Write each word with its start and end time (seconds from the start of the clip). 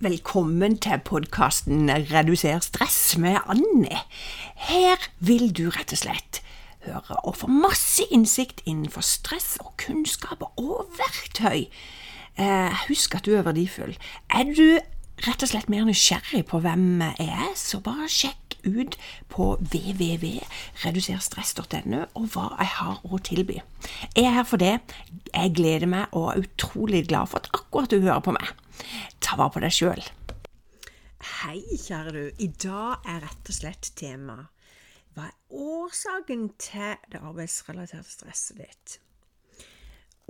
Velkommen 0.00 0.78
til 0.80 0.96
podkasten 1.04 1.90
Reduser 2.08 2.62
stress 2.64 3.18
med 3.20 3.36
Anne. 3.52 3.98
Her 4.56 4.96
vil 5.20 5.52
du 5.52 5.68
rett 5.74 5.92
og 5.92 5.98
slett 6.00 6.40
høre 6.86 7.18
og 7.28 7.36
få 7.36 7.44
masse 7.52 8.06
innsikt 8.08 8.64
innenfor 8.64 9.04
stress 9.04 9.60
og 9.60 9.76
kunnskap 9.82 10.40
og 10.56 10.88
verktøy. 10.96 11.68
Eh, 12.40 12.72
husk 12.86 13.12
at 13.18 13.26
du 13.28 13.36
er 13.36 13.44
verdifull. 13.44 13.92
Er 14.32 14.48
du 14.48 14.80
rett 15.26 15.42
og 15.44 15.50
slett 15.52 15.68
mer 15.68 15.84
nysgjerrig 15.84 16.48
på 16.48 16.64
hvem 16.64 17.04
jeg 17.04 17.28
er, 17.28 17.52
så 17.60 17.84
bare 17.84 18.08
sjekk 18.08 18.56
ut 18.64 18.96
på 19.28 19.60
www.reduserstress.no 19.60 22.08
og 22.08 22.24
hva 22.32 22.56
jeg 22.56 22.72
har 22.78 22.96
å 23.04 23.20
tilby. 23.28 23.60
Jeg 24.16 24.24
er 24.24 24.32
her 24.38 24.48
for 24.48 24.56
det. 24.64 24.80
Jeg 25.28 25.52
gleder 25.60 25.92
meg 25.92 26.08
og 26.16 26.32
er 26.32 26.40
utrolig 26.46 27.04
glad 27.12 27.28
for 27.28 27.44
at 27.44 27.52
akkurat 27.52 27.92
du 27.92 28.00
hører 28.00 28.24
på 28.24 28.32
meg. 28.40 28.48
Ta 29.30 29.36
vare 29.38 29.52
på 29.54 29.60
deg 29.62 29.70
sjøl. 29.70 30.00
Hei, 31.22 31.60
kjære 31.78 32.12
du. 32.16 32.22
I 32.42 32.48
dag 32.64 33.04
er 33.06 33.20
rett 33.22 33.50
og 33.52 33.54
slett 33.54 33.92
tema 33.94 34.40
Hva 35.14 35.28
er 35.28 35.36
årsaken 35.54 36.48
til 36.58 36.96
det 37.12 37.20
arbeidsrelaterte 37.20 38.10
stresset 38.10 38.58
ditt? 38.58 38.96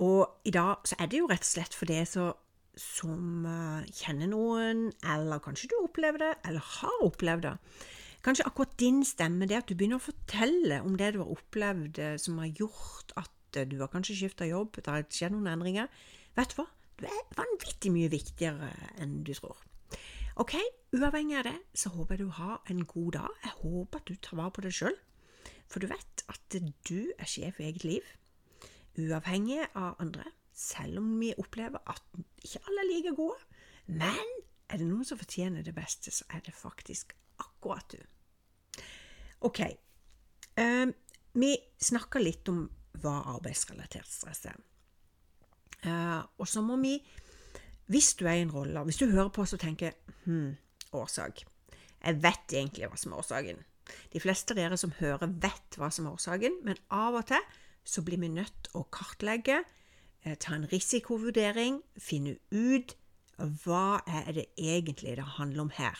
Og 0.05 0.45
i 0.45 0.53
dag 0.53 0.85
så 0.85 0.99
er 1.01 1.09
det 1.09 1.17
jo 1.17 1.29
rett 1.31 1.41
og 1.41 1.49
slett 1.49 1.73
for 1.73 1.89
det 1.89 2.03
som 2.11 3.47
uh, 3.47 3.81
kjenner 3.89 4.29
noen, 4.29 4.83
eller 5.01 5.41
kanskje 5.41 5.71
du 5.71 5.79
opplever 5.79 6.21
det, 6.21 6.35
eller 6.45 6.67
har 6.75 7.01
opplevd 7.07 7.47
det. 7.47 7.55
Kanskje 8.21 8.45
akkurat 8.51 8.77
din 8.77 9.01
stemme, 9.01 9.47
det 9.49 9.63
at 9.63 9.71
du 9.71 9.73
begynner 9.79 9.97
å 9.97 10.09
fortelle 10.11 10.77
om 10.85 10.93
det 11.01 11.15
du 11.15 11.23
har 11.23 11.33
opplevd 11.39 12.03
uh, 12.05 12.13
som 12.21 12.37
har 12.43 12.53
gjort 12.53 13.17
at 13.17 13.57
uh, 13.57 13.65
du 13.65 13.79
har 13.81 13.89
kanskje 13.89 14.19
skifta 14.21 14.45
jobb, 14.45 14.77
det 14.77 14.93
har 14.93 15.09
skjedd 15.09 15.33
noen 15.33 15.49
endringer. 15.55 15.89
Vet 16.37 16.53
du 16.53 16.61
hva? 16.61 16.69
Du 16.99 17.05
er 17.07 17.21
vanvittig 17.37 17.91
mye 17.93 18.11
viktigere 18.11 18.71
enn 19.01 19.21
du 19.27 19.33
tror. 19.37 19.59
Ok, 20.41 20.55
uavhengig 20.95 21.37
av 21.41 21.47
det, 21.49 21.57
så 21.75 21.91
håper 21.93 22.15
jeg 22.15 22.25
du 22.25 22.35
har 22.37 22.61
en 22.71 22.85
god 22.87 23.11
dag. 23.17 23.39
Jeg 23.43 23.57
håper 23.61 23.99
at 23.99 24.07
du 24.07 24.15
tar 24.15 24.39
vare 24.39 24.53
på 24.55 24.63
deg 24.65 24.75
sjøl, 24.75 24.97
for 25.71 25.83
du 25.83 25.89
vet 25.91 26.23
at 26.31 26.59
du 26.87 27.11
er 27.17 27.27
sjef 27.29 27.59
i 27.59 27.67
eget 27.67 27.85
liv, 27.87 28.13
uavhengig 28.99 29.65
av 29.75 29.99
andre, 30.03 30.25
selv 30.55 31.01
om 31.01 31.11
vi 31.19 31.33
opplever 31.39 31.83
at 31.89 32.03
ikke 32.43 32.63
alle 32.67 32.83
er 32.83 32.89
like 32.89 33.15
gode. 33.17 33.39
Men 33.91 34.33
er 34.71 34.79
det 34.79 34.87
noen 34.87 35.07
som 35.07 35.19
fortjener 35.19 35.65
det 35.65 35.75
beste, 35.75 36.13
så 36.13 36.27
er 36.31 36.43
det 36.45 36.55
faktisk 36.55 37.15
akkurat 37.41 37.91
du. 37.91 38.83
Ok, 39.47 39.63
um, 40.59 40.93
vi 41.33 41.55
snakker 41.81 42.23
litt 42.23 42.47
om 42.51 42.65
hva 43.01 43.17
arbeidsrelatert 43.35 44.09
stress 44.11 44.45
er. 44.47 44.59
Uh, 45.81 46.21
og 46.37 46.47
så 46.47 46.61
må 46.61 46.77
vi, 46.81 46.99
hvis 47.89 48.13
du 48.19 48.27
er 48.27 48.37
i 48.37 48.45
en 48.45 48.53
rolle, 48.53 48.83
hvis 48.85 48.99
du 49.01 49.07
hører 49.09 49.31
på 49.33 49.41
og 49.41 49.59
tenker 49.59 49.95
hm, 50.27 50.53
årsak 50.93 51.41
Jeg 52.03 52.19
vet 52.21 52.53
egentlig 52.53 52.89
hva 52.89 52.97
som 52.97 53.13
er 53.13 53.21
årsaken. 53.21 53.63
De 54.13 54.21
fleste 54.21 54.53
av 54.53 54.59
dere 54.59 54.77
som 54.77 54.93
hører, 54.99 55.31
vet 55.41 55.77
hva 55.77 55.89
som 55.93 56.05
er 56.05 56.15
årsaken, 56.15 56.61
men 56.65 56.79
av 56.93 57.17
og 57.17 57.27
til 57.31 57.49
så 57.85 58.03
blir 58.05 58.21
vi 58.21 58.29
nødt 58.29 58.53
til 58.67 58.77
å 58.77 58.87
kartlegge, 58.93 59.63
eh, 60.23 60.35
ta 60.37 60.53
en 60.53 60.67
risikovurdering, 60.69 61.81
finne 61.97 62.37
ut 62.51 62.95
hva 63.37 64.01
er 64.05 64.31
det 64.37 64.45
egentlig 64.57 65.15
det 65.17 65.25
handler 65.37 65.65
om 65.65 65.71
her. 65.73 65.97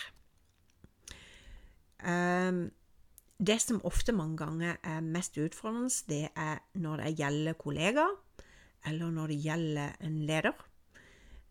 Um, 2.05 2.71
det 3.41 3.57
som 3.61 3.81
ofte 3.85 4.13
mange 4.13 4.37
ganger 4.37 4.77
er 4.83 5.01
mest 5.01 5.37
utfordrende, 5.41 5.89
det 6.09 6.29
er 6.37 6.61
når 6.77 7.01
det 7.01 7.15
gjelder 7.17 7.57
kollegaer 7.57 8.20
eller 8.85 9.11
når 9.11 9.27
det 9.27 9.41
gjelder 9.43 9.95
en 10.01 10.21
leder, 10.25 10.67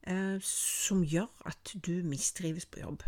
eh, 0.06 0.40
som 0.42 1.04
gjør 1.04 1.28
at 1.46 1.74
du 1.86 2.02
mistrives 2.04 2.66
på 2.66 2.80
jobb. 2.80 3.02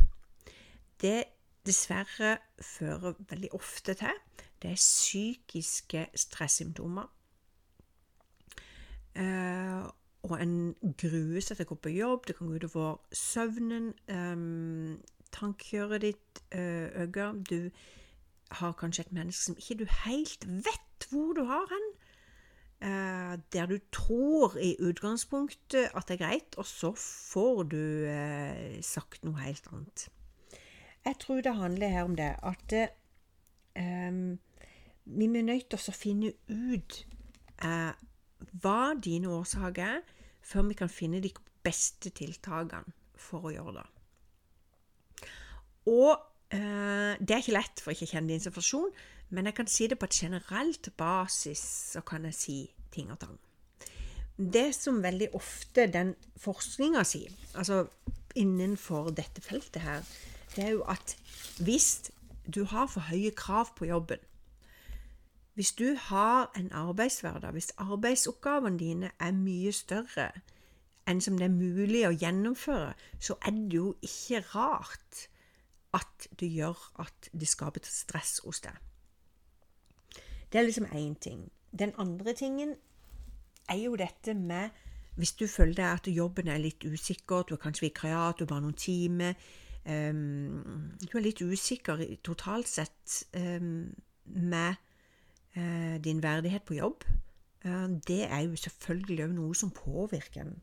Det 1.01 1.25
dessverre 1.67 2.39
fører 2.61 3.15
veldig 3.31 3.53
ofte 3.55 3.95
til, 3.95 4.21
det 4.63 4.71
er 4.71 4.79
psykiske 4.79 6.07
stressymptomer. 6.15 7.09
Eh, 9.15 9.83
og 10.23 10.37
en 10.39 10.75
gruer 10.99 11.43
seg 11.43 11.59
til 11.59 11.67
å 11.67 11.73
gå 11.73 11.81
på 11.83 11.95
jobb, 11.97 12.29
det 12.29 12.37
kan 12.39 12.47
gå 12.47 12.61
utover 12.63 13.01
søvnen, 13.11 13.89
tankekjøret 15.35 16.05
ditt 16.05 16.43
øker. 16.55 17.33
Du 17.51 17.71
har 18.61 18.73
kanskje 18.79 19.07
et 19.07 19.13
menneske 19.13 19.45
som 19.45 19.59
ikke 19.59 19.81
du 19.83 19.87
helt 20.05 20.47
vet 20.47 21.09
hvor 21.11 21.33
du 21.37 21.45
har 21.49 21.67
hen 21.73 21.87
eh, 21.89 21.92
der 22.83 23.67
du 23.71 23.77
tror 23.95 24.57
i 24.59 24.73
utgangspunktet 24.83 25.93
at 25.95 26.09
det 26.09 26.17
er 26.17 26.25
greit, 26.25 26.57
og 26.59 26.67
så 26.67 26.91
får 26.99 27.63
du 27.71 27.83
eh, 28.11 28.81
sagt 28.83 29.23
noe 29.23 29.39
helt 29.39 29.69
annet. 29.71 30.09
Jeg 31.05 31.19
tror 31.23 31.43
det 31.43 31.55
handler 31.55 31.89
her 31.95 32.09
om 32.09 32.17
det 32.19 32.33
at 32.43 32.75
eh, 32.75 34.19
vi 35.05 35.25
er 35.25 35.47
nødt 35.47 35.71
til 35.71 35.79
å 35.79 35.95
finne 35.97 36.33
ut 36.51 36.99
eh, 37.63 37.95
hva 38.63 38.81
dine 38.99 39.31
årsaker 39.31 39.97
er, 39.99 40.03
før 40.43 40.69
vi 40.71 40.79
kan 40.79 40.91
finne 40.91 41.23
de 41.23 41.31
beste 41.63 42.11
tiltakene 42.11 42.95
for 43.19 43.47
å 43.47 43.55
gjøre 43.55 43.79
det. 43.79 43.89
Og 45.91 46.13
eh, 46.55 47.19
det 47.19 47.35
er 47.35 47.43
ikke 47.43 47.59
lett, 47.59 47.83
for 47.83 47.95
ikke 47.95 48.11
å 48.11 48.13
kjenne 48.15 48.35
din 48.35 48.43
situasjon, 48.43 48.91
men 49.33 49.49
jeg 49.49 49.57
kan 49.57 49.71
si 49.71 49.89
det 49.89 49.99
på 49.99 50.07
et 50.09 50.19
generelt 50.23 50.91
basis, 50.97 51.63
så 51.95 52.01
kan 52.05 52.25
jeg 52.29 52.37
si 52.37 52.57
ting 52.93 53.11
og 53.13 53.19
tang. 53.23 53.39
Det 54.37 54.75
som 54.77 55.03
veldig 55.03 55.31
ofte 55.37 55.87
den 55.93 56.15
forskninga 56.41 57.05
sier, 57.09 57.33
altså 57.55 57.87
innenfor 58.37 59.13
dette 59.17 59.41
feltet 59.45 59.83
her, 59.83 60.05
det 60.57 60.65
er 60.67 60.75
jo 60.77 60.85
at 60.89 61.17
hvis 61.61 62.11
du 62.45 62.65
har 62.69 62.87
for 62.93 63.09
høye 63.09 63.33
krav 63.37 63.73
på 63.77 63.89
jobben, 63.89 64.21
hvis 65.55 65.73
du 65.73 65.95
har 65.95 66.53
en 66.57 66.73
arbeidshverdag, 66.73 67.53
hvis 67.53 67.73
arbeidsoppgavene 67.77 68.79
dine 68.79 69.11
er 69.21 69.33
mye 69.37 69.73
større 69.73 70.31
enn 71.09 71.21
som 71.21 71.37
det 71.37 71.49
er 71.49 71.57
mulig 71.57 72.07
å 72.09 72.15
gjennomføre, 72.15 72.95
så 73.21 73.37
er 73.45 73.57
det 73.57 73.77
jo 73.77 73.95
ikke 74.01 74.41
rart 74.55 75.27
at 75.93 76.29
det 76.41 76.49
gjør 76.53 76.79
at 77.05 77.29
det 77.37 77.49
skaper 77.49 77.85
stress 77.85 78.39
hos 78.47 78.63
deg. 78.65 78.77
Det 80.53 80.61
er 80.61 80.65
liksom 80.69 80.87
én 80.93 81.15
ting. 81.21 81.51
Den 81.79 81.93
andre 81.99 82.35
tingen 82.37 82.75
er 83.69 83.79
jo 83.81 83.97
dette 83.97 84.35
med 84.35 84.71
Hvis 85.17 85.33
du 85.33 85.47
føler 85.47 85.85
at 85.85 86.07
jobben 86.09 86.49
er 86.49 86.57
litt 86.57 86.85
usikker, 86.85 87.43
du 87.43 87.55
er 87.55 87.61
kanskje 87.61 87.87
vikariat, 87.87 88.39
du 88.39 88.45
er 88.45 88.49
bare 88.49 88.65
noen 88.65 88.79
timer 88.81 89.35
um, 89.85 90.95
Du 91.05 91.19
er 91.19 91.25
litt 91.27 91.43
usikker 91.43 92.01
totalt 92.25 92.69
sett 92.69 93.19
um, 93.37 93.93
med 94.25 94.75
uh, 95.57 95.99
din 96.05 96.23
verdighet 96.23 96.65
på 96.65 96.75
jobb. 96.75 97.05
Uh, 97.65 98.01
det 98.09 98.25
er 98.25 98.41
jo 98.47 98.57
selvfølgelig 98.57 99.25
òg 99.27 99.35
noe 99.37 99.55
som 99.55 99.71
påvirker 99.71 100.47
en. 100.47 100.57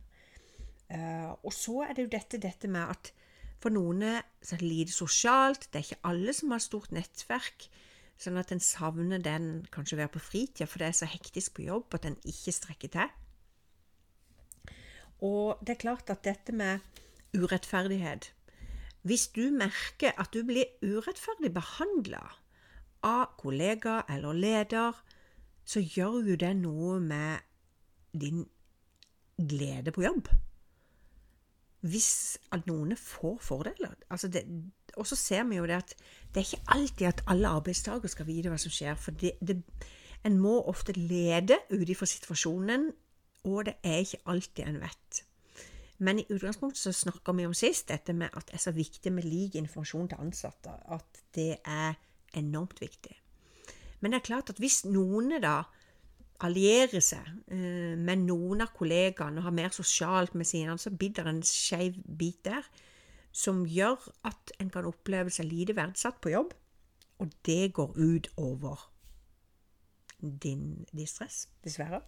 Uh, 0.90 1.38
og 1.46 1.54
så 1.54 1.84
er 1.86 1.94
det 1.94 2.08
jo 2.08 2.14
dette, 2.18 2.42
dette 2.42 2.68
med 2.68 2.90
at 2.90 3.14
for 3.62 3.70
noen 3.70 4.02
er 4.02 4.22
det 4.50 4.62
lite 4.64 4.96
sosialt. 4.96 5.70
Det 5.70 5.80
er 5.80 5.88
ikke 5.88 6.10
alle 6.10 6.34
som 6.34 6.52
har 6.56 6.64
stort 6.64 6.92
nettverk. 6.96 7.70
Sånn 8.20 8.40
at 8.40 8.52
en 8.52 8.60
savner 8.60 9.22
den 9.24 9.64
kanskje 9.72 9.96
å 9.96 10.02
være 10.02 10.14
på 10.18 10.24
fritida, 10.24 10.68
for 10.68 10.82
det 10.82 10.90
er 10.90 10.98
så 10.98 11.08
hektisk 11.08 11.56
på 11.56 11.70
jobb 11.70 11.96
at 11.96 12.08
en 12.10 12.18
ikke 12.28 12.52
strekker 12.56 12.92
til. 12.92 13.14
Og 15.24 15.62
det 15.64 15.76
er 15.76 15.84
klart 15.86 16.12
at 16.12 16.26
dette 16.28 16.56
med 16.56 16.84
urettferdighet 17.36 18.32
Hvis 19.08 19.28
du 19.36 19.52
merker 19.56 20.16
at 20.20 20.34
du 20.34 20.44
blir 20.44 20.68
urettferdig 20.84 21.54
behandla 21.56 22.24
av 23.08 23.36
kollega 23.40 24.02
eller 24.12 24.36
leder, 24.36 24.96
så 25.64 25.80
gjør 25.80 26.20
jo 26.28 26.36
det 26.36 26.52
noe 26.60 26.98
med 27.00 27.40
din 28.12 28.44
glede 29.40 29.94
på 29.96 30.04
jobb. 30.04 30.28
Hvis 31.88 32.40
at 32.52 32.68
noen 32.68 32.98
får 33.00 33.38
fordeler 33.40 33.96
altså 34.12 34.28
og 34.98 35.08
så 35.08 35.16
ser 35.16 35.46
vi 35.48 35.60
jo 35.60 35.68
det 35.70 35.78
at 35.80 35.94
det 36.34 36.42
er 36.42 36.46
ikke 36.46 36.74
alltid 36.76 37.08
at 37.08 37.24
alle 37.28 37.48
arbeidstakere 37.58 38.12
skal 38.12 38.28
vite 38.28 38.52
hva 38.52 38.58
som 38.62 38.74
skjer. 38.74 38.98
For 39.02 39.16
det, 39.18 39.32
det, 39.42 39.58
en 40.28 40.38
må 40.42 40.60
ofte 40.70 40.94
lede 40.94 41.58
ut 41.72 41.90
ifra 41.90 42.06
situasjonen, 42.10 42.92
og 43.50 43.66
det 43.66 43.80
er 43.84 44.04
ikke 44.04 44.22
alltid 44.30 44.68
en 44.68 44.82
vet. 44.84 45.24
Men 46.00 46.20
i 46.20 46.28
utgangspunktet 46.32 46.80
så 46.80 46.94
snakker 46.96 47.36
vi 47.36 47.48
om 47.48 47.56
sist 47.58 47.90
dette 47.90 48.14
med 48.16 48.32
at 48.38 48.48
det 48.48 48.56
er 48.56 48.64
så 48.64 48.72
viktig 48.76 49.12
med 49.12 49.26
lik 49.28 49.58
informasjon 49.60 50.12
til 50.12 50.22
ansatte. 50.22 50.76
At 50.88 51.24
det 51.36 51.58
er 51.66 51.98
enormt 52.38 52.80
viktig. 52.82 53.16
Men 54.00 54.12
det 54.12 54.22
er 54.22 54.30
klart 54.30 54.54
at 54.54 54.62
hvis 54.64 54.86
noen 54.88 55.34
da 55.44 55.64
allierer 56.46 57.04
seg 57.04 57.26
eh, 57.52 57.98
med 58.00 58.24
noen 58.24 58.64
av 58.64 58.72
kollegaene 58.76 59.42
og 59.42 59.50
har 59.50 59.56
mer 59.56 59.74
sosialt 59.76 60.38
med 60.40 60.48
sine, 60.48 60.78
så 60.80 60.92
blir 60.94 61.12
det 61.18 61.26
en 61.28 61.42
skeiv 61.44 61.98
bit 62.06 62.46
der 62.48 62.64
som 63.32 63.66
gjør 63.68 64.10
at 64.28 64.54
en 64.60 64.72
kan 64.74 64.88
oppleve 64.90 65.32
seg 65.34 65.50
lite 65.50 65.76
verdsatt 65.78 66.20
på 66.22 66.34
jobb, 66.34 66.54
og 67.20 67.34
det 67.46 67.74
går 67.76 67.98
ut 67.98 68.30
over 68.38 68.88
din, 70.20 70.86
din 70.92 71.08
stress, 71.08 71.48
dessverre. 71.64 72.02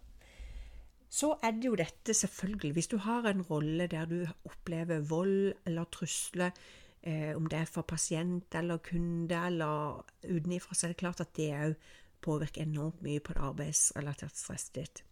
Så 1.12 1.33
er 1.44 1.51
det 1.51 1.68
jo 1.68 1.75
dette, 1.75 2.13
selvfølgelig, 2.13 2.71
hvis 2.73 2.88
du 2.88 2.97
har 3.03 3.27
en 3.27 3.41
rolle 3.41 3.88
der 3.91 4.06
du 4.07 4.21
opplever 4.47 5.00
vold 5.03 5.53
eller 5.65 5.83
trusler, 5.91 6.51
eh, 7.03 7.35
om 7.35 7.47
det 7.51 7.59
er 7.59 7.65
for 7.65 7.81
pasient 7.81 8.56
eller 8.56 8.77
kunde 8.77 9.35
eller 9.35 10.06
utenifra, 10.24 10.75
så 10.75 10.88
er 10.88 10.94
det 10.94 11.01
klart 11.03 11.19
at 11.19 11.35
det 11.35 11.51
òg 11.51 11.75
påvirker 12.21 12.62
enormt 12.62 13.01
mye 13.01 13.19
på 13.19 13.33
det 13.33 13.44
arbeidsrelaterte 13.44 14.39
stresset 14.39 14.75
ditt. 14.75 15.03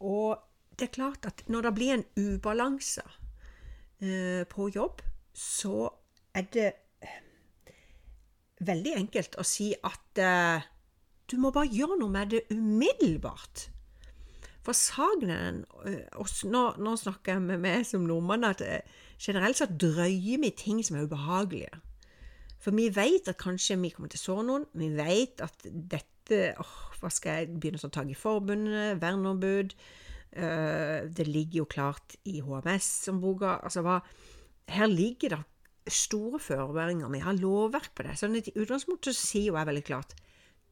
Og 0.00 0.38
det 0.78 0.88
er 0.88 0.96
klart 0.96 1.26
at 1.26 1.44
når 1.48 1.68
det 1.68 1.74
blir 1.74 1.94
en 1.94 2.06
ubalanse 2.16 3.02
på 3.98 4.66
jobb, 4.74 5.00
så 5.32 5.86
er 6.36 6.44
det 6.52 6.66
veldig 8.64 8.96
enkelt 8.96 9.36
å 9.40 9.44
si 9.46 9.70
at 9.84 10.20
eh, 10.22 10.66
du 11.30 11.36
må 11.42 11.52
bare 11.54 11.72
gjøre 11.72 11.98
noe 12.00 12.12
med 12.12 12.32
det 12.32 12.44
umiddelbart. 12.54 13.66
For 14.66 14.74
sagnen, 14.74 15.62
og 16.18 16.30
nå, 16.50 16.62
nå, 16.82 16.94
snakker 16.98 17.36
jeg 17.36 17.44
med 17.44 17.62
meg 17.62 17.84
som 17.86 18.06
nordmann 18.06 18.46
at 18.48 18.62
eh, 18.64 18.96
generelt 19.22 19.60
så 19.60 19.68
drøyer 19.70 20.42
vi 20.42 20.50
ting 20.56 20.82
som 20.84 20.98
er 20.98 21.06
ubehagelige. 21.06 21.82
For 22.62 22.74
vi 22.74 22.88
vet 22.90 23.28
at 23.30 23.38
kanskje 23.38 23.76
vi 23.78 23.92
kommer 23.94 24.10
til 24.10 24.18
å 24.18 24.24
såre 24.24 24.46
noen. 24.48 24.66
Vi 24.74 24.90
vet 24.96 25.42
at 25.44 25.62
dette 25.62 26.56
åh, 26.58 26.74
Hva 26.98 27.10
skal 27.12 27.42
jeg 27.44 27.58
begynne 27.60 27.78
å 27.78 27.84
ta 27.84 28.00
tak 28.00 28.10
i 28.10 28.18
forbundet? 28.18 28.96
Verneombud? 29.02 29.76
Uh, 30.36 31.08
det 31.16 31.24
ligger 31.28 31.62
jo 31.62 31.68
klart 31.72 32.16
i 32.28 32.42
HMS-boka. 32.44 33.58
Altså, 33.64 33.84
hva 33.86 34.00
Her 34.68 34.90
ligger 34.90 35.36
det 35.36 35.42
store 35.92 36.40
føringer. 36.42 37.08
Vi 37.08 37.22
har 37.22 37.38
lovverk 37.38 37.94
på 37.94 38.04
det. 38.04 38.16
Sånn 38.18 38.36
I 38.36 38.42
utgangspunktet 38.58 39.16
sier 39.16 39.52
jo 39.52 39.58
jeg 39.58 39.68
veldig 39.70 39.84
klart 39.86 40.16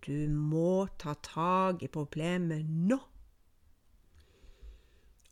du 0.04 0.28
må 0.28 0.84
ta 1.00 1.14
tak 1.24 1.82
i 1.84 1.90
problemet 1.92 2.64
nå. 2.68 2.98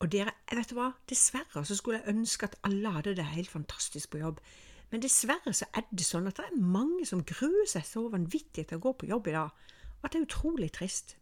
Og 0.02 0.10
dere, 0.10 0.32
vet 0.50 0.72
du 0.72 0.76
hva, 0.78 0.88
dessverre 1.10 1.62
så 1.68 1.76
skulle 1.78 2.00
jeg 2.00 2.14
ønske 2.14 2.48
at 2.48 2.56
alle 2.66 2.94
hadde 2.96 3.14
det 3.18 3.28
helt 3.34 3.52
fantastisk 3.52 4.14
på 4.14 4.22
jobb. 4.22 4.40
Men 4.90 5.04
dessverre 5.04 5.52
så 5.54 5.68
er 5.76 5.84
det 5.92 6.06
sånn 6.06 6.26
at 6.28 6.40
det 6.40 6.48
er 6.48 6.64
mange 6.78 7.06
som 7.08 7.22
gruer 7.28 7.68
seg 7.70 7.84
så 7.86 8.06
vanvittig 8.12 8.66
til 8.68 8.80
å 8.80 8.84
gå 8.88 8.94
på 8.98 9.10
jobb 9.12 9.30
i 9.30 9.36
dag, 9.36 9.52
at 10.02 10.10
det 10.10 10.18
er 10.18 10.26
utrolig 10.26 10.72
trist. 10.74 11.14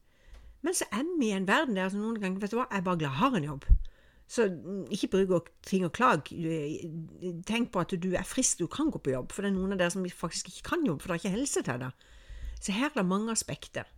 Men 0.62 0.76
så 0.76 0.84
er 0.92 1.06
vi 1.18 1.30
i 1.30 1.36
en 1.36 1.48
verden 1.48 1.78
der 1.78 1.88
som 1.88 2.02
noen 2.02 2.20
ganger 2.20 2.42
vet 2.42 2.52
du 2.52 2.58
hva, 2.58 2.66
jeg 2.70 2.84
bare 2.84 3.00
glad 3.00 3.16
har 3.20 3.36
en 3.36 3.46
jobb. 3.46 3.64
Så 4.30 4.46
mm, 4.46 4.84
ikke 4.94 5.08
bruk 5.14 5.48
ting 5.66 5.84
og 5.86 5.94
klag. 5.96 6.28
Tenk 7.48 7.72
på 7.72 7.82
at 7.82 7.94
du 7.98 8.12
er 8.12 8.26
frisk, 8.28 8.60
du 8.60 8.68
kan 8.70 8.92
gå 8.92 9.00
på 9.02 9.14
jobb. 9.14 9.32
For 9.32 9.42
det 9.42 9.50
er 9.50 9.56
noen 9.56 9.74
av 9.74 9.80
dere 9.80 9.94
som 9.94 10.04
faktisk 10.06 10.52
ikke 10.52 10.68
kan 10.74 10.86
jobbe, 10.86 11.02
for 11.02 11.10
det 11.10 11.16
er 11.16 11.24
ikke 11.24 11.38
helse 11.38 11.64
til 11.66 11.82
det. 11.82 11.90
Så 12.60 12.76
her 12.76 12.90
er 12.90 13.00
det 13.00 13.08
mange 13.08 13.32
aspekter. 13.32 13.88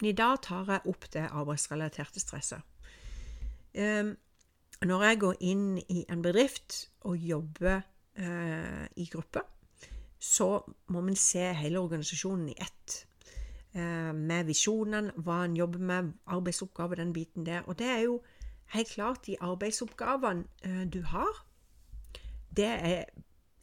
Men 0.00 0.10
i 0.10 0.16
dag 0.16 0.40
tar 0.42 0.68
jeg 0.72 0.88
opp 0.88 1.06
det 1.12 1.28
arbeidsrelaterte 1.28 2.22
stresset. 2.22 2.64
Ehm, 3.74 4.16
når 4.82 5.04
jeg 5.04 5.20
går 5.22 5.40
inn 5.40 5.66
i 5.88 6.04
en 6.10 6.22
bedrift 6.24 6.88
og 7.06 7.16
jobber 7.16 7.82
eh, 8.16 8.86
i 8.96 9.06
gruppe, 9.12 9.44
så 10.18 10.62
må 10.94 11.00
man 11.00 11.16
se 11.18 11.44
hele 11.58 11.80
organisasjonen 11.82 12.48
i 12.52 12.58
ett. 12.58 13.02
Eh, 13.74 14.14
med 14.14 14.44
visjonen, 14.44 15.10
hva 15.16 15.44
en 15.46 15.56
jobber 15.56 15.80
med, 15.80 16.12
arbeidsoppgaver, 16.26 16.94
den 17.00 17.12
biten 17.12 17.46
der. 17.46 17.62
Og 17.66 17.78
det 17.78 17.86
er 17.86 18.00
jo 18.04 18.20
helt 18.74 18.88
klart 18.88 19.26
de 19.26 19.36
arbeidsoppgavene 19.40 20.44
eh, 20.64 20.82
du 20.92 21.02
har. 21.02 21.46
Det 22.56 22.68
er 22.68 23.04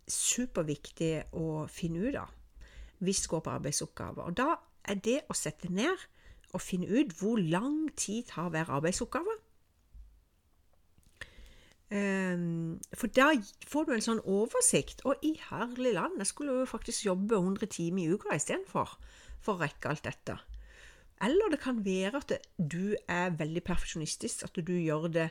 superviktig 0.10 1.30
å 1.38 1.68
finne 1.70 2.08
ut 2.10 2.18
av 2.18 2.34
hvis 3.00 3.22
du 3.22 3.30
går 3.32 3.44
på 3.46 3.52
arbeidsoppgaver. 3.54 4.24
Og 4.26 4.38
da 4.38 4.56
er 4.84 4.98
det 4.98 5.20
å 5.30 5.38
sette 5.38 5.70
ned 5.72 6.02
og 6.50 6.62
finne 6.62 6.90
ut 6.90 7.14
hvor 7.20 7.38
lang 7.38 7.86
tid 7.96 8.26
tar 8.34 8.50
hver 8.50 8.74
arbeidsoppgave, 8.76 9.38
for 11.90 13.10
da 13.18 13.32
får 13.66 13.88
du 13.88 13.96
en 13.96 14.04
sånn 14.06 14.22
oversikt. 14.30 15.02
Og 15.10 15.24
i 15.26 15.34
herlig 15.50 15.96
land, 15.96 16.20
jeg 16.22 16.30
skulle 16.30 16.60
jo 16.60 16.70
faktisk 16.70 17.08
jobbe 17.08 17.40
100 17.40 17.72
timer 17.74 18.04
i 18.04 18.14
uka 18.14 18.36
istedenfor 18.38 18.94
for 19.42 19.56
å 19.56 19.64
rekke 19.64 19.90
alt 19.90 20.06
dette. 20.06 20.38
Eller 21.26 21.52
det 21.52 21.60
kan 21.60 21.82
være 21.84 22.22
at 22.22 22.34
du 22.58 22.96
er 23.10 23.34
veldig 23.36 23.64
perfeksjonistisk, 23.68 24.46
at 24.46 24.56
du 24.56 24.76
gjør 24.78 25.10
det 25.12 25.30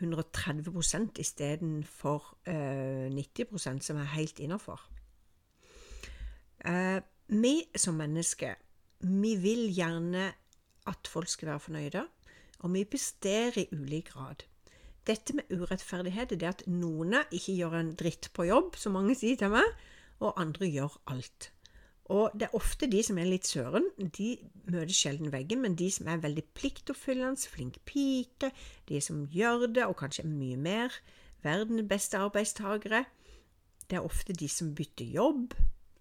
130% 0.00 1.20
istedenfor 1.20 2.26
uh, 2.48 3.06
90% 3.12 3.84
som 3.84 4.00
er 4.00 4.12
helt 4.16 4.40
innafor. 4.40 4.82
Uh, 6.64 7.00
vi 7.28 7.54
som 7.76 7.96
mennesker, 7.96 8.58
vi 9.00 9.34
vil 9.40 9.68
gjerne 9.72 10.28
at 10.90 11.08
folk 11.08 11.28
skal 11.28 11.54
være 11.54 11.66
fornøyde, 11.66 12.06
og 12.60 12.72
vi 12.74 12.84
presterer 12.84 13.62
i 13.62 13.68
ulik 13.72 14.12
grad. 14.12 14.44
Dette 15.08 15.34
med 15.36 15.48
urettferdighet 15.48 16.34
er 16.34 16.40
det 16.40 16.48
at 16.48 16.66
noen 16.68 17.16
ikke 17.30 17.54
gjør 17.56 17.78
en 17.78 17.94
dritt 17.98 18.28
på 18.36 18.46
jobb, 18.50 18.76
som 18.76 18.96
mange 18.98 19.16
sier 19.18 19.38
til 19.40 19.52
meg, 19.54 19.66
og 20.20 20.36
andre 20.40 20.68
gjør 20.68 20.98
alt. 21.12 21.50
Og 22.10 22.34
det 22.34 22.48
er 22.48 22.58
ofte 22.58 22.88
de 22.90 23.00
som 23.06 23.18
er 23.22 23.28
litt 23.30 23.46
søren, 23.46 23.86
de 23.96 24.32
møter 24.66 24.92
sjelden 24.94 25.30
veggen, 25.32 25.62
men 25.62 25.76
de 25.78 25.86
som 25.94 26.08
er 26.10 26.22
veldig 26.24 26.42
pliktoppfyllende, 26.58 27.48
flink 27.52 27.78
pike, 27.86 28.50
de 28.90 29.00
som 29.04 29.22
gjør 29.30 29.68
det, 29.70 29.86
og 29.86 29.96
kanskje 30.02 30.26
mye 30.26 30.58
mer, 30.58 30.96
verdens 31.46 31.86
beste 31.88 32.18
arbeidstagere, 32.18 33.04
det 33.90 33.98
er 33.98 34.06
ofte 34.06 34.34
de 34.36 34.48
som 34.50 34.74
bytter 34.74 35.08
jobb 35.16 35.56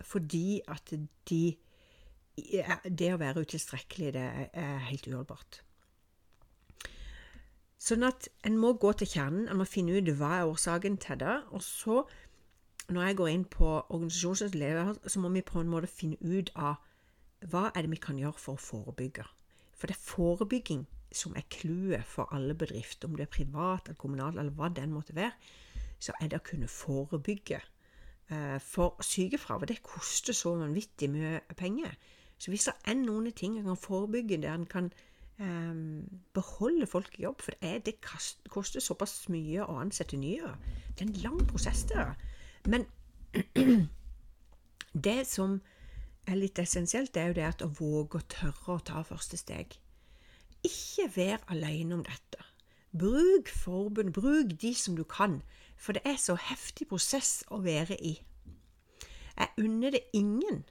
fordi 0.06 0.62
at 0.70 0.94
de 1.30 1.58
Det 2.40 3.10
å 3.12 3.18
være 3.20 3.42
utilstrekkelig, 3.44 4.14
det 4.16 4.22
er 4.56 4.78
helt 4.88 5.08
uholdbart. 5.10 5.58
Sånn 7.80 8.04
at 8.04 8.28
en 8.44 8.58
må 8.60 8.74
gå 8.76 8.92
til 9.00 9.08
kjernen, 9.08 9.48
en 9.48 9.62
må 9.62 9.68
finne 9.68 9.96
ut 9.96 10.12
hva 10.20 10.34
er 10.42 10.50
årsaken 10.50 10.98
til 11.00 11.22
det. 11.22 11.38
Og 11.56 11.64
så, 11.64 12.02
når 12.92 13.08
jeg 13.08 13.18
går 13.22 13.32
inn 13.32 13.46
på 13.48 13.70
organisasjonens 13.88 14.58
leder, 14.60 14.94
så 15.08 15.24
må 15.24 15.32
vi 15.32 15.46
på 15.48 15.62
en 15.62 15.72
måte 15.72 15.88
finne 15.88 16.20
ut 16.20 16.52
av 16.56 16.82
hva 17.48 17.70
er 17.72 17.86
det 17.86 17.94
vi 17.94 18.02
kan 18.04 18.20
gjøre 18.20 18.36
for 18.36 18.60
å 18.60 18.64
forebygge. 18.64 19.24
For 19.80 19.88
det 19.88 19.96
er 19.96 20.08
forebygging 20.10 20.84
som 21.16 21.36
er 21.40 21.48
clouet 21.50 22.06
for 22.06 22.30
alle 22.36 22.54
bedrifter, 22.54 23.08
om 23.08 23.16
det 23.16 23.30
er 23.30 23.34
privat 23.34 23.88
eller 23.88 23.98
kommunalt 24.02 24.38
eller 24.38 24.54
hva 24.54 24.70
den 24.76 24.92
måtte 24.94 25.16
være, 25.16 25.34
så 26.00 26.14
er 26.20 26.30
det 26.30 26.42
å 26.42 26.48
kunne 26.52 26.68
forebygge. 26.70 27.62
Eh, 28.30 28.58
for 28.62 29.00
sykefravær 29.04 29.72
det 29.72 29.80
koster 29.88 30.36
så 30.36 30.54
vanvittig 30.60 31.10
mye 31.16 31.40
penger. 31.58 31.96
Så 32.40 32.52
hvis 32.52 32.68
det 32.70 32.76
er 32.88 33.00
noen 33.00 33.32
ting 33.36 33.58
en 33.58 33.72
kan 33.72 33.80
forebygge 33.80 34.42
der 34.44 34.54
en 34.54 34.68
kan 34.70 34.92
um, 35.40 36.22
beholde 36.34 36.88
folk 36.88 37.20
i 37.20 37.24
jobb. 37.24 37.42
For 37.42 37.52
det, 37.62 37.96
er, 37.96 38.20
koster 38.50 38.84
såpass 38.84 39.28
mye 39.32 39.64
å 39.66 39.80
ansette 39.82 40.20
nye. 40.20 40.54
Det 40.94 41.06
er 41.06 41.10
en 41.10 41.22
lang 41.24 41.42
prosess, 41.48 41.84
der. 41.90 42.14
Men 42.68 42.86
det 45.08 45.22
som 45.28 45.60
er 46.28 46.40
litt 46.40 46.60
essensielt, 46.60 47.14
det 47.14 47.22
er 47.24 47.32
jo 47.32 47.40
det 47.40 47.48
at 47.48 47.66
å 47.66 47.72
våge 47.80 48.20
å 48.20 48.28
tørre 48.30 48.76
å 48.76 48.86
ta 48.86 49.04
første 49.08 49.40
steg. 49.40 49.78
Ikke 50.66 51.08
vær 51.16 51.44
alene 51.48 52.00
om 52.00 52.06
dette. 52.06 52.44
Bruk 53.00 53.50
forbund, 53.54 54.14
bruk 54.14 54.56
de 54.62 54.74
som 54.76 54.96
du 54.98 55.06
kan, 55.08 55.40
for 55.78 55.96
det 55.96 56.02
er 56.06 56.18
så 56.20 56.36
heftig 56.36 56.90
prosess 56.90 57.44
å 57.54 57.62
være 57.64 57.96
i. 58.04 58.18
Jeg 59.40 59.64
unner 59.64 59.96
det 59.96 60.02
ingen. 60.14 60.66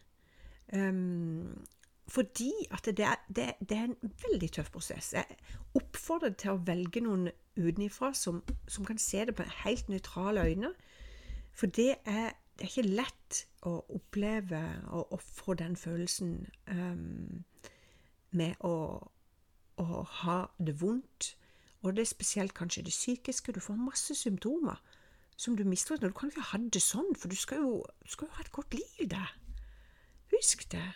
Um, 0.74 1.64
fordi 2.08 2.52
at 2.70 2.84
det 2.84 3.04
er, 3.04 3.14
det, 3.28 3.52
det 3.68 3.76
er, 3.76 3.84
en 3.84 4.12
veldig 4.22 4.52
tøff 4.52 4.70
prosess. 4.72 5.12
Jeg 5.12 5.24
oppfordrer 5.74 6.32
til 6.40 6.54
å 6.54 6.62
velge 6.64 7.02
noen 7.04 7.28
utenfra 7.58 8.14
som, 8.16 8.40
som, 8.68 8.86
kan 8.88 8.98
se 8.98 9.26
det 9.28 9.34
på 9.36 9.44
helt 9.64 9.88
nøytrale 9.92 10.46
øyne. 10.48 10.70
For 11.52 11.66
det 11.66 11.90
er, 12.04 12.32
det 12.56 12.64
er, 12.64 12.70
ikke 12.70 12.88
lett 12.88 13.42
å 13.68 13.74
oppleve 13.92 14.62
og 14.86 15.12
å 15.12 15.18
få 15.20 15.54
den 15.60 15.76
følelsen 15.76 16.46
um, 16.70 17.44
med 18.30 18.56
å, 18.64 18.76
å, 19.76 19.86
ha 20.22 20.38
det 20.58 20.78
vondt. 20.80 21.34
Og 21.82 21.92
det 21.96 22.06
er 22.06 22.10
spesielt 22.10 22.54
kanskje 22.56 22.86
det 22.86 22.94
psykiske. 22.94 23.52
Du 23.52 23.60
får 23.60 23.76
masse 23.76 24.16
symptomer 24.16 24.80
som 25.36 25.56
du 25.56 25.64
mister. 25.64 26.00
Du 26.00 26.08
kan 26.12 26.32
ikke 26.32 26.46
ha 26.54 26.62
det 26.72 26.82
sånn, 26.82 27.12
for 27.18 27.28
du 27.28 27.36
skal 27.36 27.60
jo, 27.62 27.84
skal 28.06 28.30
jo 28.30 28.38
ha 28.38 28.46
et 28.46 28.52
godt 28.52 28.74
liv 28.80 29.10
der. 29.12 29.36
Husk 30.32 30.64
det. 30.72 30.86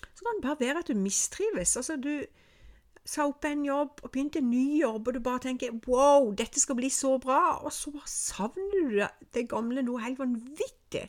Så 0.00 0.24
kan 0.24 0.38
det 0.38 0.46
bare 0.46 0.60
være 0.60 0.82
at 0.82 0.90
du 0.90 0.98
mistrives. 0.98 1.76
Altså, 1.76 1.96
du 1.96 2.24
sa 3.04 3.26
opp 3.28 3.44
en 3.44 3.64
jobb 3.66 4.00
og 4.02 4.10
begynte 4.12 4.40
en 4.40 4.50
ny 4.50 4.80
jobb, 4.80 5.08
og 5.08 5.14
du 5.14 5.20
bare 5.20 5.42
tenker 5.44 5.74
'wow, 5.86 6.32
dette 6.32 6.60
skal 6.60 6.76
bli 6.76 6.88
så 6.88 7.18
bra', 7.18 7.64
og 7.64 7.72
så 7.72 7.92
savner 8.06 8.88
du 8.88 9.06
det 9.34 9.48
gamle 9.48 9.82
noe 9.82 10.00
helt 10.00 10.18
vanvittig. 10.18 11.08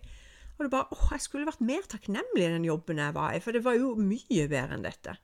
Og 0.58 0.66
du 0.66 0.70
bare 0.70 0.92
'åh, 0.92 1.12
jeg 1.12 1.22
skulle 1.22 1.46
vært 1.46 1.62
mer 1.62 1.82
takknemlig 1.88 2.44
i 2.44 2.54
den 2.54 2.66
jobben 2.66 2.98
jeg 2.98 3.14
var 3.14 3.34
i', 3.34 3.40
for 3.40 3.52
det 3.52 3.64
var 3.64 3.74
jo 3.74 3.96
mye 3.96 4.48
bedre 4.48 4.74
enn 4.74 4.84
dette. 4.84 5.18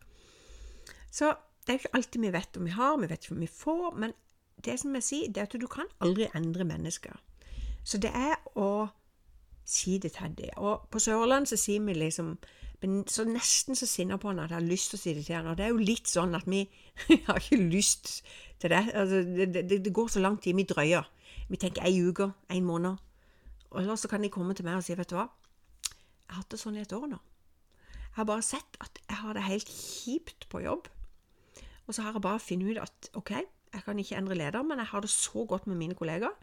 Så 1.11 1.35
det 1.67 1.69
er 1.69 1.79
ikke 1.79 1.95
alltid 1.95 2.21
vi 2.21 2.33
vet 2.33 2.57
om 2.57 2.65
vi 2.65 2.71
har, 2.71 2.97
vi 2.97 3.09
vet 3.09 3.23
ikke 3.23 3.35
om 3.35 3.41
vi 3.41 3.47
får, 3.47 3.97
men 3.97 4.13
det 4.63 4.79
som 4.79 4.95
jeg 4.95 5.03
sier, 5.03 5.27
det 5.27 5.37
er 5.37 5.49
at 5.49 5.61
du 5.61 5.67
kan 5.67 5.89
aldri 5.99 6.27
endre 6.35 6.63
mennesker. 6.63 7.19
Så 7.83 7.97
det 7.97 8.11
er 8.13 8.37
å 8.55 8.89
si 9.65 9.97
det 9.97 10.13
til 10.13 10.35
dem. 10.37 10.49
Og 10.57 10.87
på 10.91 10.99
Sørlandet 10.99 11.49
så 11.49 11.57
sier 11.57 11.81
vi 11.81 11.93
liksom 11.93 12.37
så 12.81 13.25
nesten 13.29 13.77
så 13.77 13.85
sinna 13.85 14.17
på 14.17 14.31
han 14.31 14.39
at 14.41 14.49
jeg 14.49 14.57
har 14.57 14.65
lyst 14.65 14.91
til 14.91 14.97
å 14.97 15.01
si 15.01 15.13
det 15.13 15.25
til 15.27 15.37
han. 15.37 15.49
Og 15.51 15.57
det 15.57 15.65
er 15.67 15.73
jo 15.73 15.83
litt 15.85 16.09
sånn 16.09 16.33
at 16.37 16.47
vi 16.49 16.63
har 17.27 17.37
ikke 17.37 17.61
lyst 17.61 18.21
til 18.61 18.73
det. 18.73 18.81
Altså, 18.97 19.21
det, 19.21 19.51
det, 19.53 19.81
det 19.85 19.93
går 19.93 20.09
så 20.09 20.23
lang 20.23 20.39
tid. 20.41 20.57
Vi 20.57 20.65
drøyer. 20.69 21.05
Vi 21.51 21.59
tenker 21.61 21.85
ei 21.85 21.99
uke, 22.01 22.31
en 22.49 22.65
måned. 22.65 22.97
Og 23.71 23.91
så 23.99 24.09
kan 24.11 24.23
de 24.23 24.31
komme 24.33 24.55
til 24.57 24.65
meg 24.67 24.79
og 24.79 24.85
si, 24.85 24.95
vet 24.97 25.11
du 25.11 25.15
hva, 25.15 25.29
jeg 25.87 26.33
har 26.33 26.41
hatt 26.41 26.51
det 26.51 26.59
sånn 26.59 26.79
i 26.79 26.83
et 26.83 26.93
år 26.95 27.07
nå. 27.11 27.19
Jeg 28.01 28.17
har 28.17 28.27
bare 28.27 28.43
sett 28.43 28.77
at 28.83 28.99
jeg 29.05 29.19
har 29.21 29.35
det 29.35 29.45
helt 29.47 29.71
kjipt 29.71 30.47
på 30.51 30.63
jobb. 30.63 30.89
Og 31.87 31.95
så 31.95 32.03
har 32.03 32.15
jeg 32.15 32.23
bare 32.23 32.43
funnet 32.43 32.73
ut 32.73 32.81
at 32.83 33.09
ok, 33.19 33.31
jeg 33.71 33.83
kan 33.85 33.99
ikke 33.99 34.17
endre 34.19 34.35
leder, 34.35 34.63
men 34.67 34.79
jeg 34.79 34.91
har 34.91 35.03
det 35.03 35.11
så 35.11 35.45
godt 35.47 35.67
med 35.67 35.79
mine 35.79 35.95
kollegaer, 35.95 36.35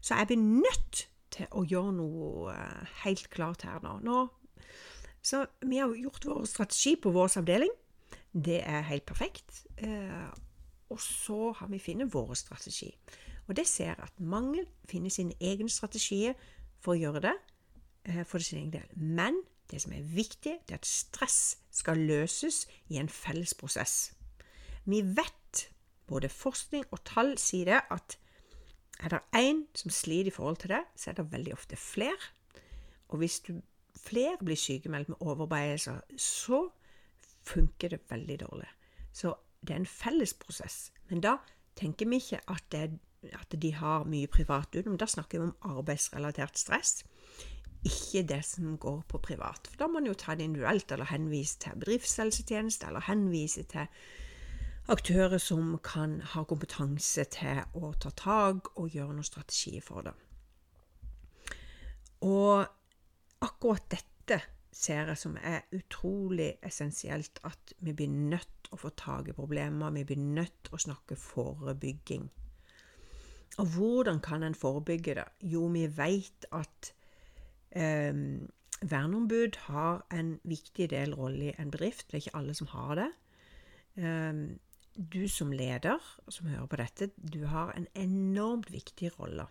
så 0.00 0.16
jeg 0.16 0.30
blir 0.30 0.40
nødt 0.40 1.02
til 1.30 1.48
å 1.52 1.62
gjøre 1.68 1.92
noe 1.98 2.52
eh, 2.54 2.94
helt 3.04 3.28
klart 3.32 3.66
her 3.68 3.80
nå. 3.84 3.98
nå 4.04 4.16
så 5.22 5.44
vi 5.60 5.80
har 5.80 5.92
gjort 5.94 6.26
vår 6.26 6.44
strategi 6.48 6.96
på 6.96 7.12
vår 7.12 7.38
avdeling. 7.42 7.72
Det 8.32 8.60
er 8.62 8.86
helt 8.88 9.06
perfekt. 9.06 9.66
Eh, 9.76 10.30
og 10.90 11.00
så 11.00 11.52
har 11.58 11.68
vi 11.70 11.78
funnet 11.82 12.12
vår 12.14 12.34
strategi. 12.34 12.90
Og 13.48 13.56
det 13.56 13.66
ser 13.66 13.98
at 13.98 14.20
mange 14.20 14.64
finner 14.88 15.10
sine 15.10 15.34
egne 15.40 15.70
strategier 15.70 16.34
for 16.80 16.94
å 16.94 17.00
gjøre 17.00 17.24
det 17.28 17.36
eh, 18.04 18.22
for 18.24 18.42
sin 18.42 18.62
egen 18.62 18.74
del. 18.74 18.88
Men 18.96 19.42
det 19.70 19.82
som 19.82 19.92
er 19.94 20.06
viktig, 20.06 20.56
det 20.66 20.74
er 20.74 20.80
at 20.80 20.88
stress 20.88 21.58
skal 21.74 21.98
løses 21.98 22.64
i 22.88 22.98
en 22.98 23.10
felles 23.10 23.54
prosess. 23.54 24.12
Vi 24.84 25.02
vet, 25.04 25.66
både 26.10 26.30
forskning 26.32 26.88
og 26.90 27.04
tall 27.06 27.36
sier 27.38 27.68
det, 27.70 27.80
at 27.90 28.16
er 29.00 29.14
det 29.14 29.20
én 29.36 29.64
som 29.74 29.92
sliter 29.94 30.30
i 30.30 30.34
forhold 30.34 30.56
til 30.62 30.74
det, 30.74 30.82
så 30.96 31.10
er 31.10 31.20
det 31.20 31.30
veldig 31.32 31.52
ofte 31.54 31.76
flere. 31.76 32.30
Og 33.08 33.22
hvis 33.22 33.40
du 33.46 33.60
flere 34.00 34.38
blir 34.44 34.58
sykemeldt 34.58 35.12
med 35.12 35.20
overarbeidelser, 35.20 36.00
så 36.16 36.64
funker 37.46 37.94
det 37.94 38.00
veldig 38.10 38.40
dårlig. 38.40 38.68
Så 39.12 39.34
det 39.60 39.74
er 39.74 39.82
en 39.82 39.86
felles 39.86 40.34
prosess. 40.34 40.92
Men 41.08 41.22
da 41.24 41.36
tenker 41.76 42.08
vi 42.08 42.20
ikke 42.20 42.40
at, 42.48 42.64
det, 42.72 42.98
at 43.32 43.56
de 43.62 43.72
har 43.74 44.08
mye 44.08 44.30
privat 44.30 44.74
utenom. 44.74 44.98
Da 44.98 45.06
snakker 45.06 45.38
vi 45.38 45.50
om 45.50 45.76
arbeidsrelatert 45.76 46.58
stress, 46.58 47.04
ikke 47.84 48.26
det 48.28 48.42
som 48.44 48.76
går 48.78 49.04
på 49.08 49.18
privat. 49.18 49.68
For 49.68 49.80
da 49.80 49.88
må 49.88 50.00
man 50.00 50.08
jo 50.10 50.14
ta 50.14 50.34
det 50.34 50.44
individuelt, 50.44 50.92
eller 50.92 51.08
henvise 51.08 51.58
til 51.58 51.78
bedriftshelsetjeneste, 51.80 52.86
eller 52.86 53.06
henvise 53.08 53.62
til 53.62 53.86
aktører 54.90 55.38
som 55.38 55.78
kan 55.84 56.18
ha 56.34 56.44
kompetanse 56.44 57.24
til 57.32 57.62
å 57.78 57.92
ta 58.00 58.10
tak 58.16 58.72
og 58.76 58.90
gjøre 58.90 59.14
noen 59.14 59.26
strategier 59.26 59.84
for 59.84 60.04
det. 60.04 60.14
Og 62.26 62.66
akkurat 63.44 63.86
dette 63.90 64.40
ser 64.72 65.10
jeg 65.10 65.18
som 65.18 65.36
er 65.42 65.66
utrolig 65.74 66.52
essensielt, 66.66 67.40
at 67.44 67.74
vi 67.82 67.94
blir 67.96 68.10
nødt 68.10 68.70
å 68.70 68.78
få 68.78 68.92
tak 68.96 69.28
i 69.28 69.34
problemer, 69.36 69.90
vi 69.94 70.06
blir 70.06 70.20
nødt 70.20 70.70
å 70.72 70.78
snakke 70.78 71.18
forebygging. 71.18 72.28
Og 73.58 73.74
hvordan 73.74 74.20
kan 74.22 74.46
en 74.46 74.54
forebygge 74.54 75.16
det? 75.18 75.26
Jo, 75.52 75.66
vi 75.74 75.84
vet 75.90 76.46
at 76.54 76.92
eh, 77.74 78.14
verneombud 78.80 79.58
har 79.66 80.04
en 80.14 80.36
viktig 80.48 80.90
del 80.94 81.14
rolle 81.18 81.50
i 81.50 81.54
en 81.58 81.72
bedrift. 81.74 82.06
Det 82.08 82.20
er 82.20 82.24
ikke 82.24 82.38
alle 82.38 82.54
som 82.56 82.70
har 82.72 82.94
det. 83.02 83.10
Eh, 83.98 84.44
du 84.94 85.22
som 85.28 85.52
leder, 85.52 85.98
som 86.28 86.46
hører 86.46 86.70
på 86.70 86.78
dette, 86.80 87.10
du 87.16 87.44
har 87.50 87.74
en 87.74 87.88
enormt 87.98 88.70
viktig 88.72 89.12
rolle. 89.18 89.48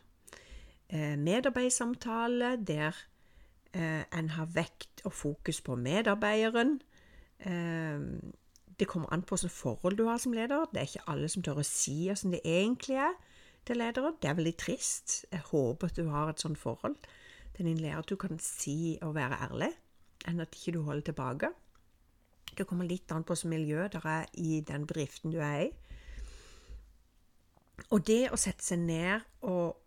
Eh, 0.89 1.17
medarbeidssamtale 1.19 2.55
der 2.65 2.95
en 3.73 4.29
har 4.29 4.49
vekt 4.53 5.03
og 5.05 5.13
fokus 5.13 5.61
på 5.61 5.75
medarbeideren. 5.75 6.79
Eh, 7.39 7.99
det 8.79 8.87
kommer 8.87 9.13
an 9.13 9.21
på 9.21 9.35
hvilket 9.35 9.51
forhold 9.51 9.97
du 9.97 10.05
har 10.07 10.17
som 10.17 10.33
leder. 10.33 10.65
Det 10.73 10.79
er 10.79 10.87
ikke 10.87 11.09
alle 11.11 11.29
som 11.29 11.43
tør 11.43 11.61
å 11.61 11.67
si 11.67 12.07
hvordan 12.07 12.31
det 12.31 12.41
egentlig 12.45 12.95
er 12.95 13.17
til 13.67 13.81
lederen. 13.81 14.15
Det 14.21 14.29
er 14.29 14.37
veldig 14.39 14.55
trist. 14.57 15.25
Jeg 15.31 15.41
håper 15.51 15.87
at 15.87 15.97
du 15.99 16.09
har 16.09 16.29
et 16.29 16.41
sånt 16.41 16.59
forhold 16.59 16.95
til 17.55 17.65
din 17.65 17.77
leder 17.77 17.99
at 17.99 18.09
du 18.09 18.15
kan 18.15 18.39
si 18.39 18.97
og 19.01 19.15
være 19.15 19.41
ærlig, 19.49 19.73
enn 20.27 20.39
at 20.39 20.55
ikke 20.55 20.77
du 20.77 20.81
holder 20.87 21.11
tilbake. 21.11 21.51
Det 22.57 22.67
kommer 22.67 22.87
litt 22.87 23.11
an 23.11 23.23
på 23.23 23.35
hvilket 23.35 23.51
miljø 23.51 23.87
det 23.91 24.01
er 24.03 24.25
i 24.33 24.61
den 24.67 24.87
bedriften 24.87 25.31
du 25.31 25.39
er 25.43 25.67
i. 25.67 25.69
Og 27.91 28.03
det 28.07 28.29
å 28.31 28.39
sette 28.39 28.63
seg 28.63 28.79
ned 28.83 29.23
og 29.47 29.77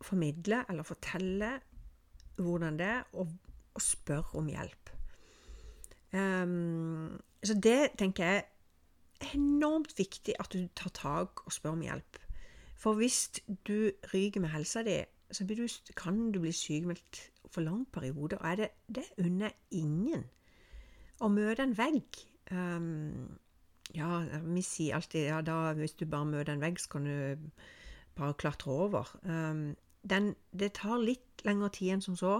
formidle 0.00 0.64
eller 0.68 0.86
fortelle 0.86 1.50
hvordan 2.44 2.78
det 2.78 2.86
er, 2.86 3.02
og, 3.12 3.28
og 3.74 3.82
spør 3.82 4.34
om 4.38 4.48
hjelp. 4.50 4.90
Um, 6.12 7.20
så 7.44 7.54
det 7.54 7.92
tenker 7.98 8.26
jeg 8.26 8.44
er 9.20 9.34
enormt 9.34 9.92
viktig 9.98 10.34
at 10.40 10.50
du 10.52 10.66
tar 10.76 10.90
tak 10.96 11.44
og 11.46 11.52
spør 11.52 11.76
om 11.76 11.84
hjelp. 11.84 12.18
For 12.80 12.96
hvis 12.96 13.28
du 13.68 13.92
ryker 14.14 14.40
med 14.40 14.52
helsa 14.54 14.82
di, 14.82 15.02
så 15.30 15.44
du, 15.46 15.66
kan 15.96 16.32
du 16.32 16.40
bli 16.40 16.52
sykmeldt 16.52 17.30
for 17.50 17.60
lang 17.60 17.86
periode, 17.92 18.38
og 18.38 18.56
det, 18.56 18.70
det 18.88 19.04
unner 19.18 19.52
ingen. 19.70 20.24
Å 21.20 21.28
møte 21.28 21.66
en 21.66 21.76
vegg 21.76 22.22
um, 22.50 23.36
Ja, 23.92 24.22
vi 24.46 24.62
sier 24.64 24.96
alltid 24.96 25.26
ja, 25.26 25.40
da, 25.44 25.74
hvis 25.76 25.98
du 25.98 26.06
bare 26.08 26.28
møter 26.30 26.54
en 26.54 26.62
vegg, 26.62 26.78
så 26.80 26.88
kan 26.94 27.04
du 27.04 27.50
bare 28.16 28.38
klatre 28.38 28.72
over. 28.72 29.10
Um, 29.26 29.74
den, 30.02 30.34
det 30.52 30.74
tar 30.80 31.00
litt 31.02 31.44
lengre 31.46 31.70
tid 31.74 31.96
enn 31.96 32.04
som 32.04 32.16
så. 32.18 32.36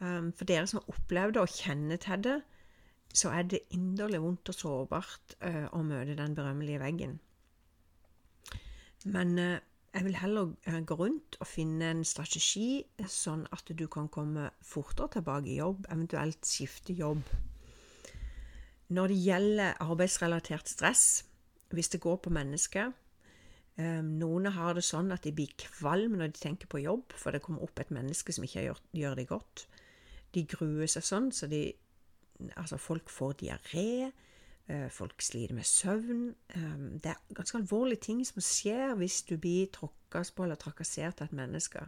Um, 0.00 0.30
for 0.36 0.48
dere 0.48 0.68
som 0.68 0.80
har 0.80 0.94
opplevd 0.94 1.36
det 1.36 1.42
og 1.42 1.56
kjenner 1.56 2.00
til 2.00 2.22
det, 2.24 2.36
så 3.12 3.32
er 3.34 3.48
det 3.50 3.66
inderlig 3.74 4.20
vondt 4.22 4.52
og 4.52 4.56
sårbart 4.56 5.34
uh, 5.42 5.66
å 5.74 5.82
møte 5.84 6.16
den 6.18 6.36
berømmelige 6.38 6.80
veggen. 6.82 7.18
Men 9.04 9.34
uh, 9.38 9.58
jeg 9.90 10.06
vil 10.06 10.18
heller 10.20 10.52
uh, 10.68 10.80
gå 10.86 10.96
rundt 10.96 11.36
og 11.40 11.50
finne 11.50 11.90
en 11.90 12.04
strategi, 12.06 12.84
sånn 13.10 13.44
at 13.52 13.72
du 13.74 13.86
kan 13.90 14.08
komme 14.08 14.52
fortere 14.62 15.16
tilbake 15.18 15.50
i 15.50 15.58
jobb, 15.58 15.88
eventuelt 15.90 16.46
skifte 16.46 16.94
jobb. 16.96 17.24
Når 18.90 19.10
det 19.10 19.20
gjelder 19.22 19.82
arbeidsrelatert 19.82 20.70
stress, 20.70 21.04
hvis 21.70 21.92
det 21.92 22.02
går 22.02 22.16
på 22.24 22.32
mennesker, 22.34 22.90
Um, 22.90 23.09
noen 23.78 24.50
har 24.52 24.74
det 24.76 24.82
sånn 24.84 25.12
at 25.14 25.24
de 25.24 25.32
blir 25.32 25.52
kvalm 25.56 26.18
når 26.18 26.32
de 26.32 26.42
tenker 26.42 26.68
på 26.68 26.82
jobb, 26.82 27.14
for 27.16 27.32
det 27.32 27.42
kommer 27.44 27.64
opp 27.64 27.80
et 27.80 27.92
menneske 27.94 28.34
som 28.34 28.44
ikke 28.44 28.66
gjør, 28.66 28.80
gjør 28.98 29.14
det 29.16 29.28
godt. 29.30 29.64
De 30.34 30.42
gruer 30.48 30.90
seg 30.90 31.06
sånn, 31.06 31.30
så 31.34 31.48
de 31.50 31.68
Altså, 32.56 32.78
folk 32.80 33.10
får 33.12 33.34
diaré. 33.42 34.10
Uh, 34.70 34.86
folk 34.88 35.20
sliter 35.20 35.52
med 35.52 35.66
søvn. 35.68 36.34
Um, 36.56 37.00
det 37.02 37.12
er 37.12 37.34
ganske 37.36 37.58
alvorlige 37.58 38.00
ting 38.06 38.22
som 38.26 38.40
skjer 38.40 38.94
hvis 39.00 39.22
du 39.28 39.34
blir 39.36 39.68
tråkka 39.74 40.22
på 40.36 40.46
eller 40.46 40.60
trakassert 40.60 41.20
av 41.20 41.28
et 41.28 41.36
menneske. 41.36 41.82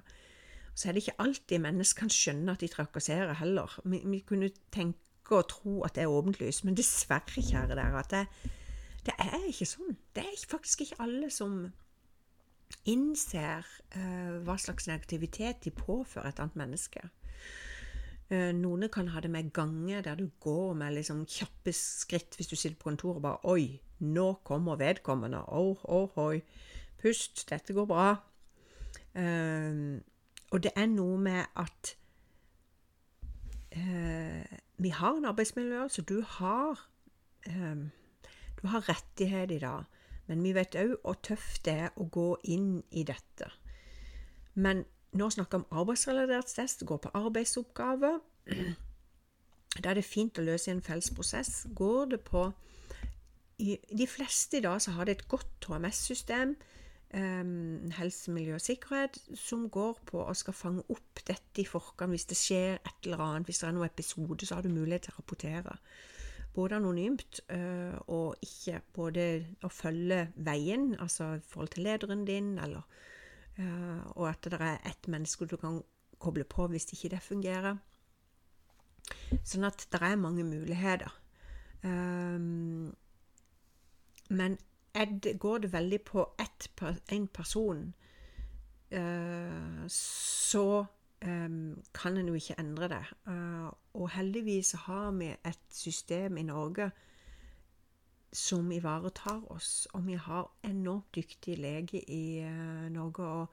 Så 0.75 0.89
er 0.89 0.93
det 0.93 1.05
ikke 1.05 1.21
alltid 1.25 1.63
mennesker 1.63 2.05
kan 2.05 2.13
skjønne 2.13 2.53
at 2.53 2.61
de 2.61 2.69
trakasserer 2.73 3.33
heller. 3.41 3.79
Vi, 3.85 4.03
vi 4.05 4.21
kunne 4.27 4.51
tenke 4.75 5.37
og 5.39 5.49
tro 5.49 5.79
at 5.87 5.97
det 5.97 6.05
er 6.05 6.13
åpenlyst, 6.13 6.65
men 6.67 6.77
dessverre, 6.77 7.41
kjære 7.41 7.77
dere, 7.77 8.01
at 8.01 8.13
det, 8.13 8.51
det 9.07 9.15
er 9.19 9.47
ikke 9.49 9.67
sånn. 9.67 9.97
Det 10.15 10.23
er 10.23 10.45
faktisk 10.49 10.85
ikke 10.85 11.01
alle 11.03 11.31
som 11.35 11.65
innser 12.89 13.67
uh, 13.97 14.39
hva 14.47 14.57
slags 14.61 14.87
negativitet 14.89 15.65
de 15.65 15.73
påfører 15.75 16.31
et 16.31 16.43
annet 16.43 16.59
menneske. 16.59 17.03
Uh, 18.33 18.51
noen 18.57 18.89
kan 18.93 19.11
ha 19.13 19.21
det 19.21 19.31
med 19.31 19.51
gange, 19.55 20.03
der 20.07 20.19
du 20.19 20.29
går 20.41 20.77
med 20.79 20.95
liksom 20.97 21.25
kjappe 21.29 21.75
skritt 21.77 22.39
hvis 22.39 22.51
du 22.51 22.57
sitter 22.57 22.79
på 22.79 22.91
kontoret 22.91 23.21
og 23.21 23.27
bare 23.27 23.53
Oi, 23.53 23.81
nå 24.07 24.29
kommer 24.47 24.79
vedkommende. 24.81 25.43
Oh, 25.49 25.83
oh, 25.85 26.15
oi. 26.23 26.41
Pust, 27.03 27.45
dette 27.51 27.75
går 27.75 27.89
bra. 27.91 28.13
Uh, 29.19 29.99
og 30.53 30.63
det 30.63 30.73
er 30.77 30.89
noe 30.93 31.19
med 31.19 31.45
at 31.57 31.97
vi 33.73 34.91
har 34.93 35.17
en 35.17 35.25
arbeidsmiljø, 35.25 35.87
så 35.89 36.03
du 36.05 36.19
har 36.29 36.83
Du 38.63 38.69
har 38.71 38.89
rettighet 38.89 39.51
i 39.51 39.59
dag. 39.59 39.85
Men 40.31 40.43
vi 40.43 40.55
vet 40.55 40.77
òg 40.79 40.95
hvor 41.03 41.19
tøft 41.27 41.65
det 41.67 41.75
er 41.87 41.97
å 41.99 42.07
gå 42.07 42.29
inn 42.55 42.77
i 42.95 43.03
dette. 43.07 43.49
Men 44.55 44.85
nå 45.19 45.29
snakker 45.35 45.59
vi 45.59 45.67
om 45.67 45.81
arbeidsrelatert 45.83 46.51
stress, 46.51 46.79
det 46.81 46.89
går 46.89 47.03
på 47.03 47.13
arbeidsoppgaver. 47.19 48.21
Da 49.83 49.91
er 49.91 49.99
det 49.99 50.07
fint 50.07 50.39
å 50.39 50.45
løse 50.47 50.71
i 50.71 50.75
en 50.77 50.85
felles 50.85 51.11
prosess. 51.17 51.67
Går 51.75 52.15
det 52.15 52.21
på 52.29 52.51
De 53.63 54.07
fleste 54.11 54.59
i 54.59 54.63
dag 54.65 54.81
så 54.83 54.91
har 54.97 55.07
det 55.07 55.13
et 55.13 55.29
godt 55.31 55.67
HMS-system, 55.69 56.57
um, 57.15 57.91
helse, 57.95 58.33
miljø 58.35 58.57
og 58.57 58.65
sikkerhet, 58.65 59.19
som 59.39 59.69
går 59.71 60.01
på 60.09 60.19
å 60.19 60.35
skal 60.35 60.57
fange 60.57 60.83
opp 60.91 61.23
dette 61.29 61.63
i 61.63 61.69
forkant 61.69 62.11
hvis 62.11 62.27
det 62.33 62.39
skjer 62.41 62.81
et 62.81 63.07
eller 63.07 63.23
annet. 63.23 63.47
Hvis 63.47 63.63
det 63.63 63.69
er 63.69 63.77
noen 63.77 63.87
episode, 63.87 64.49
så 64.49 64.59
har 64.59 64.67
du 64.67 64.73
mulighet 64.73 65.07
til 65.07 65.15
å 65.15 65.21
rapportere 65.21 65.77
både 66.55 66.77
anonymt 66.77 67.41
øh, 67.49 67.95
og 68.07 68.37
ikke 68.43 68.81
både 68.93 69.25
å 69.65 69.71
følge 69.73 70.27
veien, 70.37 70.93
altså 71.01 71.35
i 71.39 71.47
forhold 71.49 71.73
til 71.75 71.87
lederen 71.87 72.25
din, 72.29 72.59
eller, 72.59 72.83
øh, 73.59 74.03
og 74.17 74.29
at 74.29 74.45
det 74.45 74.61
er 74.61 74.83
ett 74.89 75.09
menneske 75.09 75.47
du 75.47 75.57
kan 75.57 75.81
koble 76.19 76.45
på 76.45 76.67
hvis 76.67 76.93
ikke 76.93 77.15
det 77.17 77.23
fungerer. 77.23 77.81
Sånn 79.45 79.67
at 79.67 79.87
det 79.93 80.01
er 80.03 80.21
mange 80.21 80.45
muligheter. 80.47 81.11
Um, 81.83 82.93
men 84.31 84.59
går 85.39 85.59
det 85.65 85.73
veldig 85.73 85.99
på 86.07 86.27
én 87.13 87.27
person, 87.27 87.95
så 89.89 90.85
kan 91.23 92.17
en 92.19 92.29
jo 92.29 92.35
ikke 92.35 92.59
endre 92.59 92.89
det. 92.91 93.03
Uh, 93.27 93.71
og 93.95 94.11
heldigvis 94.17 94.73
har 94.87 95.11
vi 95.19 95.31
et 95.33 95.67
system 95.71 96.37
i 96.37 96.47
Norge 96.49 96.91
som 98.33 98.71
ivaretar 98.73 99.43
oss, 99.53 99.87
og 99.93 100.07
vi 100.07 100.17
har 100.17 100.49
enormt 100.65 101.15
dyktige 101.15 101.61
leger 101.61 102.01
i 102.09 102.41
uh, 102.47 102.89
Norge. 102.93 103.27
og 103.27 103.47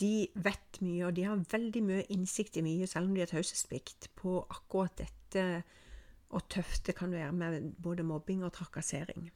de 0.00 0.26
vet 0.34 0.80
mye, 0.82 1.04
og 1.06 1.16
de 1.16 1.26
har 1.28 1.44
veldig 1.52 1.82
mye 1.84 2.06
innsikt 2.10 2.56
i 2.58 2.64
mye, 2.64 2.86
selv 2.90 3.06
om 3.06 3.14
de 3.14 3.22
har 3.22 3.30
taushetsplikt, 3.30 4.08
på 4.18 4.40
akkurat 4.50 4.96
dette 4.98 5.44
og 6.32 6.48
tøft 6.48 6.86
det 6.88 6.96
kan 6.96 7.12
være 7.12 7.32
med 7.36 7.72
både 7.82 8.02
mobbing 8.02 8.42
og 8.44 8.54
trakassering. 8.56 9.28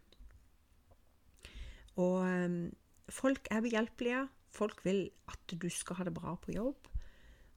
Og 2.01 2.25
um, 2.25 2.73
folk 3.09 3.49
er 3.51 3.61
behjelpelige. 3.65 4.27
Folk 4.57 4.81
vil 4.85 5.11
at 5.29 5.55
du 5.61 5.69
skal 5.69 6.01
ha 6.01 6.07
det 6.09 6.15
bra 6.17 6.35
på 6.41 6.57
jobb. 6.57 6.89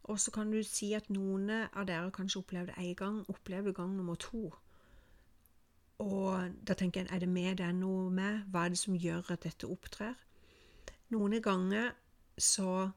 Og 0.09 0.19
så 0.19 0.31
kan 0.33 0.49
du 0.51 0.63
si 0.65 0.93
at 0.97 1.09
noen 1.13 1.51
av 1.53 1.85
dere 1.85 2.09
kanskje 2.11 2.41
opplevde 2.41 2.77
én 2.81 2.95
gang, 2.97 3.21
opplevde 3.29 3.73
gang 3.77 3.93
nummer 3.93 4.17
to. 4.17 4.49
Og 5.99 6.55
da 6.67 6.73
tenker 6.73 7.03
jeg, 7.03 7.09
er 7.11 7.19
det 7.19 7.29
med 7.29 7.59
det 7.59 7.65
er 7.67 7.75
noe 7.75 8.09
med? 8.09 8.45
Hva 8.49 8.65
er 8.65 8.73
det 8.73 8.79
som 8.81 8.95
gjør 8.97 9.33
at 9.35 9.43
dette 9.45 9.67
opptrer? 9.69 10.15
Noen 11.13 11.41
ganger 11.43 11.91
så 12.39 12.89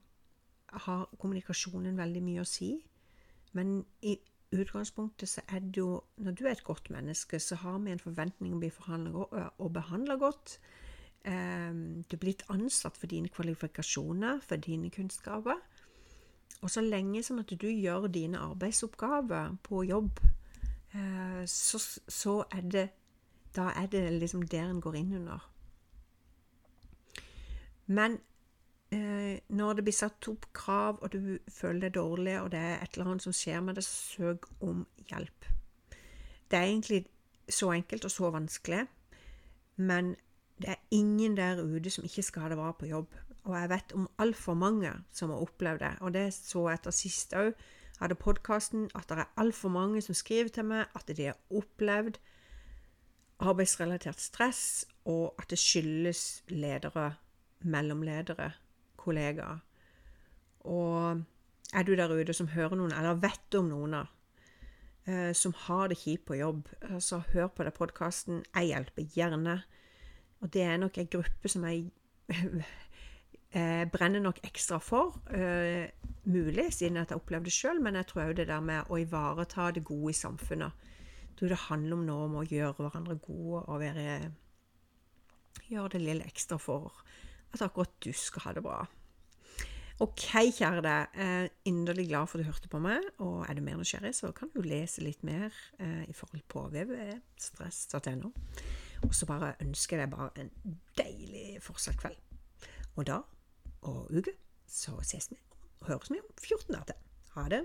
har 0.73 1.09
kommunikasjonen 1.19 1.99
veldig 1.99 2.23
mye 2.25 2.45
å 2.45 2.49
si. 2.49 2.71
Men 3.53 3.83
i 4.01 4.17
utgangspunktet 4.53 5.29
så 5.29 5.45
er 5.49 5.61
det 5.61 5.77
jo 5.77 6.03
Når 6.17 6.33
du 6.33 6.45
er 6.47 6.53
et 6.53 6.65
godt 6.65 6.91
menneske, 6.91 7.41
så 7.41 7.57
har 7.57 7.79
vi 7.79 7.91
en 7.93 7.99
forventning 7.99 8.53
om 8.53 8.57
å 8.57 8.63
bli 8.65 8.71
forhandla 8.71 9.51
og 9.59 9.73
behandla 9.73 10.17
godt. 10.17 10.59
Ehm, 11.25 12.03
du 12.09 12.17
er 12.17 12.21
blitt 12.21 12.45
ansatt 12.49 12.97
for 12.97 13.07
dine 13.07 13.29
kvalifikasjoner, 13.29 14.41
for 14.41 14.57
dine 14.57 14.91
kunnskaper. 14.91 15.61
Og 16.61 16.71
så 16.71 16.81
lenge 16.81 17.23
som 17.23 17.39
at 17.39 17.51
du 17.51 17.67
gjør 17.67 18.07
dine 18.07 18.39
arbeidsoppgaver 18.39 19.57
på 19.63 19.83
jobb, 19.83 20.21
eh, 20.95 21.45
så, 21.47 21.79
så 22.09 22.45
er 22.51 22.61
det 22.61 22.89
Da 23.53 23.69
er 23.77 23.87
det 23.87 24.13
liksom 24.13 24.43
der 24.49 24.71
en 24.71 24.81
går 24.81 24.95
inn 24.97 25.13
under. 25.13 25.53
Men 27.87 28.19
eh, 28.93 29.41
når 29.49 29.73
det 29.73 29.85
blir 29.85 29.93
satt 29.93 30.29
opp 30.29 30.47
krav, 30.57 30.99
og 31.03 31.13
du 31.13 31.39
føler 31.49 31.81
deg 31.81 31.95
dårlig, 31.95 32.41
og 32.41 32.51
det 32.53 32.59
er 32.59 32.79
et 32.81 32.95
eller 32.95 33.11
annet 33.11 33.27
som 33.27 33.35
skjer 33.37 33.61
med 33.61 33.77
det, 33.77 33.85
så 33.85 34.17
søk 34.17 34.49
om 34.61 34.87
hjelp. 35.11 35.49
Det 36.51 36.59
er 36.59 36.63
egentlig 36.63 37.05
så 37.49 37.73
enkelt 37.73 38.05
og 38.05 38.11
så 38.11 38.31
vanskelig, 38.31 38.87
men 39.77 40.15
det 40.63 40.75
er 40.75 40.83
ingen 40.95 41.37
der 41.37 41.61
ute 41.63 41.91
som 41.91 42.05
ikke 42.07 42.25
skal 42.25 42.47
ha 42.47 42.51
det 42.53 42.59
bra 42.59 42.73
på 42.73 42.89
jobb. 42.91 43.15
Og 43.45 43.55
jeg 43.59 43.71
vet 43.73 43.95
om 43.99 44.09
altfor 44.23 44.55
mange 44.55 44.93
som 45.13 45.31
har 45.31 45.43
opplevd 45.43 45.83
det. 45.83 45.93
Og 46.01 46.15
det 46.15 46.29
så 46.35 46.69
jeg 46.69 46.81
etter 46.81 46.95
sist 46.95 47.35
òg, 47.39 47.53
hadde 48.03 48.19
podkasten, 48.19 48.89
at 48.99 49.09
det 49.11 49.23
er 49.23 49.35
altfor 49.39 49.71
mange 49.71 50.01
som 50.03 50.15
skriver 50.15 50.51
til 50.51 50.67
meg 50.67 50.91
at 50.99 51.11
de 51.11 51.29
har 51.29 51.39
opplevd 51.55 52.19
arbeidsrelatert 53.43 54.21
stress, 54.23 54.87
og 55.05 55.35
at 55.39 55.51
det 55.51 55.59
skyldes 55.59 56.43
ledere, 56.51 57.13
mellomledere, 57.61 58.53
kollegaer. 58.97 59.63
Og 60.67 61.23
er 61.75 61.87
du 61.87 61.95
der 61.99 62.15
ute 62.15 62.35
som 62.35 62.51
hører 62.55 62.79
noen, 62.79 62.95
eller 62.95 63.19
vet 63.23 63.59
om 63.59 63.71
noen 63.71 63.99
av, 64.03 64.11
som 65.35 65.55
har 65.67 65.89
det 65.91 65.99
kjipt 65.99 66.29
på 66.29 66.39
jobb, 66.39 66.69
eh, 66.81 66.99
så 67.03 67.23
hør 67.33 67.49
på 67.51 67.65
den 67.67 67.75
podkasten. 67.75 68.45
Jeg 68.55 68.69
hjelper 68.71 69.03
gjerne. 69.17 69.63
Og 70.43 70.53
det 70.53 70.63
er 70.67 70.81
nok 70.83 70.99
en 70.99 71.11
gruppe 71.11 71.51
som 71.51 71.65
jeg 71.69 71.85
eh, 73.55 73.85
brenner 73.93 74.23
nok 74.23 74.41
ekstra 74.45 74.81
for. 74.83 75.21
Eh, 75.31 75.91
mulig, 76.25 76.73
siden 76.75 76.99
jeg 76.99 77.17
opplevde 77.17 77.51
det 77.51 77.55
sjøl, 77.55 77.83
men 77.83 77.99
jeg 78.01 78.11
tror 78.11 78.25
òg 78.29 78.37
det 78.41 78.49
der 78.51 78.65
med 78.65 78.91
å 78.91 78.99
ivareta 78.99 79.71
det 79.75 79.85
gode 79.87 80.15
i 80.15 80.19
samfunnet. 80.19 80.89
Jeg 81.43 81.51
det 81.51 81.59
handler 81.59 81.97
om 81.97 82.07
noe 82.07 82.25
om 82.29 82.35
å 82.39 82.47
gjøre 82.47 82.85
hverandre 82.85 83.17
gode 83.19 83.65
og 83.67 83.81
være, 83.83 84.33
gjøre 85.67 85.95
det 85.97 86.03
lille 86.05 86.27
ekstra 86.29 86.59
for 86.61 86.93
at 87.53 87.65
akkurat 87.65 87.95
du 88.05 88.13
skal 88.15 88.47
ha 88.47 88.53
det 88.55 88.63
bra. 88.63 88.83
Ok, 90.03 90.23
kjære 90.57 90.83
deg. 90.83 91.19
Eh, 91.21 91.49
inderlig 91.69 92.09
glad 92.09 92.31
for 92.31 92.39
at 92.39 92.45
du 92.45 92.51
hørte 92.51 92.71
på 92.71 92.81
meg. 92.83 93.05
Og 93.23 93.45
er 93.47 93.59
du 93.59 93.63
mer 93.63 93.77
nysgjerrig, 93.79 94.15
så 94.17 94.33
kan 94.35 94.51
du 94.55 94.63
lese 94.65 95.05
litt 95.05 95.23
mer 95.27 95.53
eh, 95.79 96.09
i 96.09 96.15
forhold 96.17 96.43
på 96.51 96.65
www.stress.no. 96.73 98.33
Og 99.03 99.15
så 99.15 99.27
bare 99.27 99.55
ønsker 99.61 99.99
jeg 99.99 100.07
deg 100.07 100.17
bare 100.17 100.31
en 100.45 100.51
deilig 100.99 101.63
fortsatt 101.63 101.99
kveld. 102.01 102.19
Og 102.97 103.07
da, 103.09 103.23
og 103.89 104.13
uke, 104.13 104.35
så 104.69 104.99
ses 105.03 105.31
vi 105.31 105.41
høres 105.87 106.11
vi 106.11 106.21
om 106.21 106.29
14 106.39 106.75
dager 106.75 106.93
til. 106.93 107.01
Ha 107.35 107.49
det. 107.49 107.63